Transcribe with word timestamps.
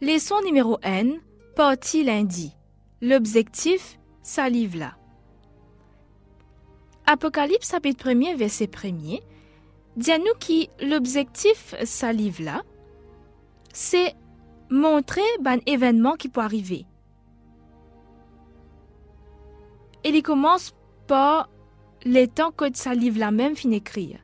Leçon 0.00 0.40
numéro 0.44 0.78
N, 0.82 1.18
partie 1.56 2.04
lundi. 2.04 2.54
L'objectif, 3.02 3.98
ça 4.22 4.48
livre 4.48 4.78
là. 4.78 4.92
Apocalypse 7.04 7.68
chapitre 7.68 8.10
1 8.10 8.36
verset 8.36 8.66
1er, 8.66 9.20
dit 9.96 10.12
à 10.12 10.18
nous 10.18 10.26
que 10.38 10.86
l'objectif, 10.88 11.74
ça 11.82 12.12
livre 12.12 12.44
là, 12.44 12.62
c'est 13.72 14.14
montrer 14.70 15.20
un 15.44 15.58
événement 15.66 16.14
qui 16.14 16.28
peut 16.28 16.42
arriver. 16.42 16.86
Et 20.04 20.10
il 20.10 20.22
commence 20.22 20.74
par 21.08 21.50
les 22.04 22.28
temps 22.28 22.52
que 22.52 22.66
ça 22.72 22.94
livre 22.94 23.18
là 23.18 23.32
même 23.32 23.56
fin 23.56 23.72
écrire. 23.72 24.20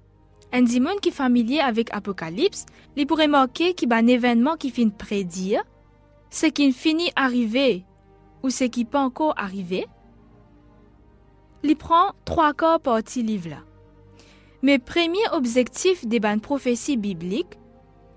Un 0.57 0.63
dimon 0.63 0.95
qui 1.03 1.09
est 1.09 1.13
familier 1.13 1.59
avec 1.59 1.93
Apocalypse, 1.93 2.65
il 2.95 3.09
pourrait 3.09 3.27
marquer 3.27 3.75
qu'il 3.75 3.91
y 3.91 3.93
a 3.93 3.97
un 3.97 4.07
événement 4.07 4.55
qui 4.55 4.71
finit 4.71 4.93
prédire, 4.93 5.65
ce 6.31 6.47
qui 6.47 6.71
finit 6.71 7.11
arriver 7.17 7.85
ou 8.45 8.51
ce 8.51 8.63
qui 8.63 8.85
peut 8.85 8.99
encore 8.99 9.35
arriver. 9.37 9.89
Il 11.65 11.75
prend 11.75 12.13
trois 12.25 12.55
quarts 12.55 12.79
partie 12.79 13.25
livre 13.25 13.51
là. 13.51 13.65
Mais 14.63 14.79
premier 14.79 15.29
objectif 15.33 16.07
des 16.07 16.21
bonnes 16.21 16.41
prophéties 16.41 16.97
bibliques, 16.97 17.59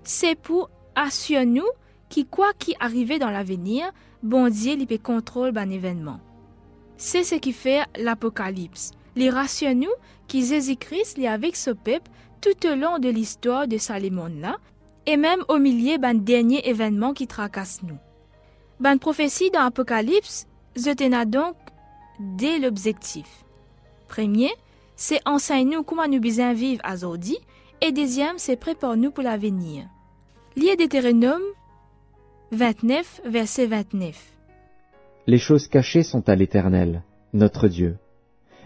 c'est 0.04 0.36
pour 0.36 0.70
assurer 0.94 1.44
nous 1.44 1.66
que 2.08 2.22
quoi 2.22 2.52
qui 2.56 2.76
arrive 2.78 3.18
dans 3.18 3.30
l'avenir, 3.30 3.90
bon 4.22 4.48
Dieu 4.48 4.76
peut 4.86 4.98
contrôler 4.98 5.58
un 5.58 5.70
événement. 5.70 6.20
C'est 6.98 7.24
ce 7.24 7.34
qui 7.34 7.52
fait 7.52 7.84
l'Apocalypse. 7.98 8.92
Les 9.16 9.28
rassure 9.28 9.74
nous 9.74 9.90
que 10.28 10.38
Jésus-Christ 10.40 11.18
est 11.18 11.26
avec 11.26 11.56
ce 11.56 11.70
peuple 11.70 12.08
tout 12.40 12.66
au 12.66 12.74
long 12.74 12.98
de 12.98 13.08
l'histoire 13.08 13.68
de 13.68 13.78
Salomon-là, 13.78 14.56
et 15.06 15.16
même 15.16 15.40
au 15.48 15.58
milieu 15.58 15.98
d'un 15.98 16.14
dernier 16.14 16.68
événement 16.68 17.14
qui 17.14 17.26
tracasse 17.26 17.82
nous. 17.82 17.98
Ban 18.80 18.98
prophétie 18.98 19.50
dans 19.50 19.62
Apocalypse, 19.62 20.46
je 20.76 20.90
tenais 20.94 21.26
donc 21.26 21.56
dès 22.20 22.58
l'objectif. 22.58 23.44
Premier, 24.06 24.50
c'est 24.96 25.20
enseigne 25.26 25.70
nous 25.70 25.82
comment 25.82 26.06
nous 26.06 26.20
bien 26.20 26.52
vivre 26.52 26.80
à 26.84 26.94
aujourd'hui, 26.94 27.38
et 27.80 27.92
deuxième, 27.92 28.38
c'est 28.38 28.56
prépare 28.56 28.96
nous 28.96 29.10
pour 29.10 29.24
l'avenir. 29.24 29.84
Lié 30.56 30.76
Deutéronome 30.76 31.42
29, 32.50 33.22
verset 33.26 33.66
29. 33.66 34.32
Les 35.26 35.38
choses 35.38 35.68
cachées 35.68 36.02
sont 36.02 36.28
à 36.28 36.34
l'Éternel, 36.34 37.02
notre 37.32 37.68
Dieu. 37.68 37.98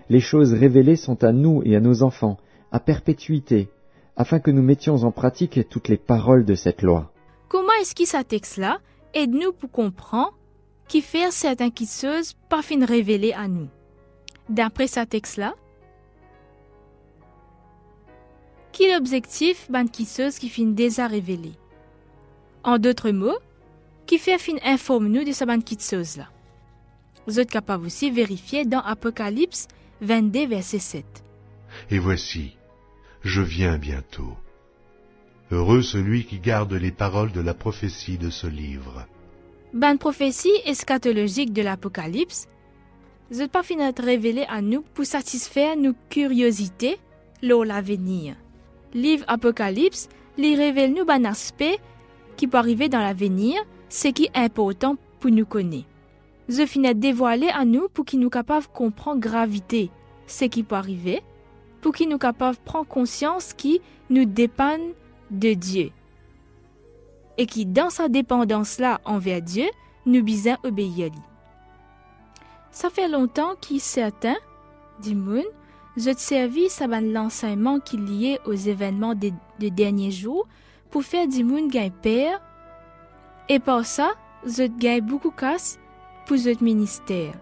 Les 0.09 0.21
choses 0.21 0.53
révélées 0.53 0.97
sont 0.97 1.23
à 1.25 1.33
nous 1.33 1.63
et 1.65 1.77
à 1.77 1.81
nos 1.81 2.03
enfants, 2.03 2.39
à 2.73 2.81
perpétuité, 2.81 3.69
afin 4.17 4.41
que 4.41 4.51
nous 4.51 4.63
mettions 4.63 5.05
en 5.05 5.13
pratique 5.13 5.69
toutes 5.69 5.89
les 5.89 5.97
paroles 5.97 6.45
de 6.45 6.55
cette 6.55 6.83
loi. 6.83 7.13
Comment 7.49 7.73
est-ce 7.81 7.95
que 7.95 8.07
ce 8.07 8.23
texte-là 8.23 8.81
aide-nous 9.15 9.53
pour 9.53 9.71
comprendre 9.71 10.37
qui 10.89 11.03
fait 11.03 11.31
certaines 11.31 11.71
quisseuses 11.71 12.35
pas 12.49 12.63
fin 12.63 12.85
révélées 12.85 13.35
à 13.35 13.47
nous? 13.47 13.69
D'après 14.49 14.87
ce 14.87 15.01
texte-là, 15.01 15.55
qui 18.73 18.85
est 18.85 18.95
l'objectif 18.95 19.71
d'une 19.71 19.91
quisseuse 19.91 20.39
qui 20.39 20.49
fin 20.49 20.65
déjà 20.65 21.07
révélée? 21.07 21.53
En 22.65 22.79
d'autres 22.79 23.11
mots, 23.11 23.39
qui 24.07 24.19
fait 24.19 24.39
fin 24.39 24.57
informe 24.65 25.09
nous 25.09 25.25
de 25.25 25.33
cette 25.33 25.65
quisseuse-là? 25.65 26.29
Vous 27.27 27.39
êtes 27.39 27.51
capable 27.51 27.87
aussi 27.87 28.11
vérifier 28.11 28.65
dans 28.65 28.81
Apocalypse 28.81 29.69
22, 30.01 30.47
verset 30.47 30.79
7. 30.79 31.05
Et 31.91 31.99
voici, 31.99 32.57
je 33.25 33.41
viens 33.41 33.79
bientôt. 33.79 34.37
Heureux 35.51 35.83
celui 35.83 36.25
qui 36.25 36.39
garde 36.39 36.73
les 36.73 36.91
paroles 36.91 37.33
de 37.33 37.41
la 37.41 37.55
prophétie 37.55 38.19
de 38.19 38.31
ce 38.31 38.47
livre. 38.47 39.07
Ben 39.73 39.97
prophétie 39.97 40.53
eschatologique 40.67 41.53
de 41.53 41.63
l'Apocalypse, 41.63 42.49
pas 43.51 43.63
finir 43.63 43.93
révélé 43.99 44.45
à 44.49 44.61
nous 44.61 44.83
pour 44.95 45.07
satisfaire 45.07 45.77
nos 45.77 45.95
curiosités 46.11 46.99
lors 47.43 47.65
l'avenir. 47.65 48.35
Livre 48.95 49.25
Apocalypse, 49.29 50.09
lui 50.37 50.55
révèle 50.55 50.93
nous 50.93 51.05
un 51.09 51.25
aspect 51.25 51.79
qui 52.37 52.47
peut 52.47 52.59
arriver 52.59 52.89
dans 52.89 53.01
l'avenir, 53.01 53.63
ce 53.89 54.09
qui 54.09 54.25
est 54.25 54.39
important 54.39 54.97
pour 55.21 55.31
nous 55.31 55.47
connaître. 55.47 55.87
Je 56.49 56.67
finis 56.67 56.95
dévoiler 56.95 57.49
à 57.49 57.65
nous 57.65 57.89
pour 57.89 58.05
qu'il 58.05 58.21
nous 58.21 58.31
capable 58.31 58.67
de 58.67 58.73
comprendre 58.73 59.21
gravité, 59.21 59.91
ce 60.27 60.45
qui 60.45 60.63
peut 60.63 60.75
arriver, 60.75 61.23
pour 61.83 61.93
qu'il 61.93 62.09
nous 62.09 62.17
capable 62.17 62.57
de 62.57 62.63
prendre 62.63 62.87
conscience 62.87 63.53
qui 63.53 63.83
nous 64.09 64.25
dépend 64.25 64.79
de 65.31 65.53
Dieu. 65.53 65.91
Et 67.37 67.47
qui, 67.47 67.67
dans 67.67 67.91
sa 67.91 68.09
dépendance-là 68.09 69.01
envers 69.05 69.43
Dieu, 69.43 69.67
nous 70.07 70.23
bisons 70.23 70.57
obéir 70.63 71.07
à 71.07 71.09
lui. 71.09 71.23
Ça 72.71 72.89
fait 72.89 73.09
longtemps 73.09 73.55
qu'il 73.61 73.81
certains, 73.81 74.37
dit 75.01 75.15
Moon, 75.15 75.45
je 75.97 76.11
te 76.11 76.21
servis 76.21 76.71
ça 76.71 76.87
l'enseignement 76.87 77.81
qui 77.81 77.97
est 77.97 78.01
lié 78.01 78.39
aux 78.47 78.55
événements 78.55 79.15
des, 79.15 79.35
des 79.59 79.71
derniers 79.71 80.11
jours 80.11 80.47
pour 80.91 81.05
faire 81.05 81.27
du 81.27 81.45
monde 81.45 81.71
gain 81.71 81.91
père. 81.91 82.41
Et 83.49 83.59
par 83.59 83.85
ça, 83.85 84.13
je 84.47 84.67
gagne 84.67 85.03
beaucoup 85.03 85.31
casse 85.31 85.79
pour 86.27 86.37
notre 86.37 86.63
ministère. 86.63 87.35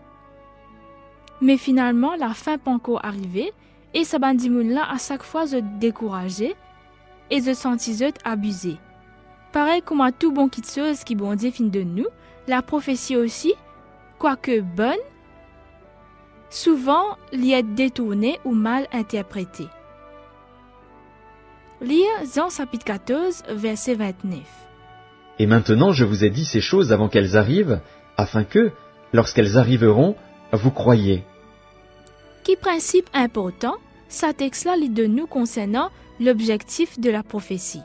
Mais 1.41 1.57
finalement, 1.57 2.17
la 2.17 2.35
fin 2.35 2.59
pas 2.59 2.71
encore 2.71 3.05
arrivée 3.05 3.53
et 3.95 4.05
ce 4.05 4.17
bandimoun-là, 4.17 4.89
à 4.91 4.99
chaque 4.99 5.23
fois, 5.23 5.47
je 5.47 5.57
découragé 5.79 6.55
et 7.31 7.41
je 7.41 7.55
sentis 7.55 8.05
abusé. 8.25 8.77
Pareil 9.53 9.83
comme 9.83 10.01
à 10.01 10.13
tout 10.13 10.33
bon 10.33 10.49
quitteuse 10.49 11.03
qui 11.03 11.17
bon 11.17 11.37
fin 11.37 11.65
de 11.65 11.83
nous, 11.83 12.07
la 12.47 12.63
prophétie 12.63 13.17
aussi, 13.17 13.55
quoique 14.19 14.61
bonne, 14.61 14.95
souvent 16.51 17.17
l'y 17.33 17.53
est 17.53 17.63
détournée 17.63 18.39
ou 18.45 18.53
mal 18.53 18.87
interprétée. 18.93 19.69
Lire 21.81 22.11
Jean 22.35 22.51
chapitre 22.51 22.85
14, 22.85 23.45
verset 23.51 23.95
29. 23.95 24.39
Et 25.39 25.47
maintenant 25.47 25.93
je 25.93 26.05
vous 26.05 26.25
ai 26.25 26.31
dit 26.31 26.45
ces 26.45 26.61
choses 26.61 26.93
avant 26.93 27.09
qu'elles 27.09 27.37
arrivent, 27.37 27.81
afin 28.17 28.45
que, 28.45 28.71
lorsqu'elles 29.13 29.59
arriveront, 29.59 30.15
vous 30.53 30.71
croyez. 30.71 31.25
Principe 32.57 33.09
important, 33.15 33.77
ça 34.09 34.33
texte-là 34.33 34.77
lit 34.77 34.91
de 34.91 35.07
nous 35.07 35.27
concernant 35.27 35.91
l'objectif 36.21 37.01
de 37.01 37.11
la 37.11 37.23
prophétie. 37.23 37.83